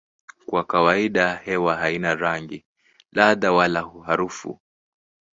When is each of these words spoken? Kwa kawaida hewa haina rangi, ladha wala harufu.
Kwa 0.45 0.63
kawaida 0.63 1.35
hewa 1.35 1.75
haina 1.75 2.15
rangi, 2.15 2.65
ladha 3.11 3.51
wala 3.51 3.91
harufu. 4.05 4.59